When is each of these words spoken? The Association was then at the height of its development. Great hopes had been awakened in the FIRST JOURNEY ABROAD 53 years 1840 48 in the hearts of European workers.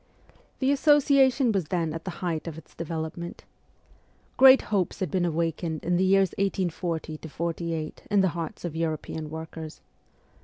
The 0.57 0.71
Association 0.71 1.51
was 1.51 1.65
then 1.65 1.93
at 1.93 2.05
the 2.05 2.09
height 2.25 2.47
of 2.47 2.57
its 2.57 2.73
development. 2.73 3.45
Great 4.35 4.63
hopes 4.73 4.99
had 4.99 5.11
been 5.11 5.25
awakened 5.25 5.83
in 5.85 5.95
the 5.97 6.11
FIRST 6.15 6.31
JOURNEY 6.39 6.47
ABROAD 6.47 7.01
53 7.01 7.17
years 7.19 7.21
1840 7.21 7.27
48 7.27 8.03
in 8.09 8.21
the 8.21 8.27
hearts 8.29 8.65
of 8.65 8.75
European 8.75 9.29
workers. 9.29 9.81